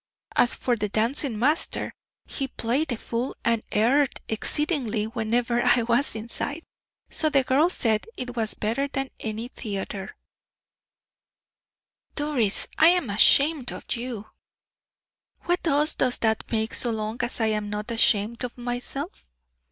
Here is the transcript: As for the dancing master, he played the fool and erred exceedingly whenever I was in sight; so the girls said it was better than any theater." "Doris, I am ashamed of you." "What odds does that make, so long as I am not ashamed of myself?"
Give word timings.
As 0.35 0.55
for 0.55 0.75
the 0.75 0.89
dancing 0.89 1.37
master, 1.37 1.93
he 2.25 2.47
played 2.47 2.87
the 2.87 2.97
fool 2.97 3.35
and 3.45 3.61
erred 3.71 4.19
exceedingly 4.27 5.05
whenever 5.05 5.61
I 5.63 5.83
was 5.83 6.15
in 6.15 6.27
sight; 6.27 6.63
so 7.11 7.29
the 7.29 7.43
girls 7.43 7.73
said 7.75 8.07
it 8.17 8.35
was 8.35 8.55
better 8.55 8.87
than 8.87 9.11
any 9.19 9.47
theater." 9.49 10.15
"Doris, 12.15 12.67
I 12.79 12.87
am 12.87 13.11
ashamed 13.11 13.71
of 13.71 13.95
you." 13.95 14.25
"What 15.43 15.67
odds 15.67 15.93
does 15.93 16.17
that 16.17 16.51
make, 16.51 16.73
so 16.73 16.89
long 16.89 17.17
as 17.21 17.39
I 17.39 17.49
am 17.53 17.69
not 17.69 17.91
ashamed 17.91 18.43
of 18.43 18.57
myself?" 18.57 19.29